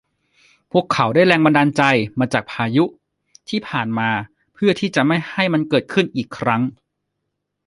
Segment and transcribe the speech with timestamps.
[0.71, 1.83] พวกเขาได้แรงบันดาลใจ
[2.19, 2.85] มาจากพายุ
[3.49, 4.09] ที่ผ่านมา
[4.53, 6.61] เพื่อที่จะไม่ให้มันเกิดขึ้นอีกครั้ง